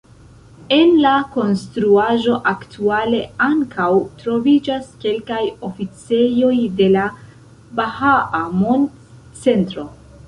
En 0.75 0.93
la 1.01 1.09
konstruaĵo 1.33 2.37
aktuale 2.51 3.19
ankaŭ 3.49 3.89
troviĝas 4.23 4.89
kelkaj 5.05 5.43
oficejoj 5.69 6.53
de 6.81 6.89
la 6.97 7.05
"Bahaa 7.83 8.45
Mond-Centro". 8.65 9.87